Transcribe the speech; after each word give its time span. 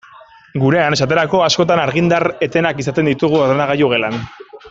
Gurean, 0.61 0.95
esaterako, 0.97 1.41
askotan 1.49 1.83
argindar 1.83 2.25
etenak 2.47 2.83
izaten 2.85 3.13
ditugu 3.13 3.43
ordenagailu 3.43 3.93
gelan. 3.97 4.19